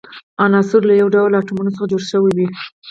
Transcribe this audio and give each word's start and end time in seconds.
عنصر 0.43 0.81
له 0.89 0.93
یو 1.01 1.07
ډول 1.15 1.31
اتومونو 1.35 1.73
څخه 1.75 1.89
جوړ 1.91 2.01
شوی 2.11 2.31
وي. 2.37 2.47